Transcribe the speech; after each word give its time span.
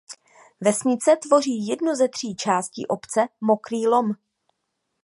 Vesnice 0.61 1.15
tvoří 1.27 1.67
jednu 1.67 1.95
ze 1.95 2.07
tří 2.07 2.35
částí 2.35 2.87
obce 2.87 3.27
Mokrý 3.41 3.87
Lom. 3.87 4.11